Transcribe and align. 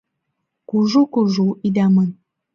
Кужу-кужу 0.69 1.47
ида 1.67 1.85
ман 1.95 2.09